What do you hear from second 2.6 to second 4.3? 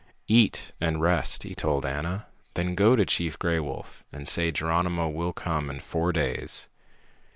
go to Chief Gray Wolf and